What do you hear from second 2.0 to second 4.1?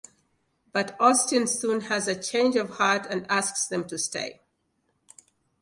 a change of heart and asks them to